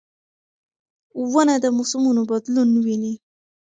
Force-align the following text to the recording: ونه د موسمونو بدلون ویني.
ونه 1.31 1.55
د 1.63 1.65
موسمونو 1.77 2.21
بدلون 2.29 2.69
ویني. 2.85 3.13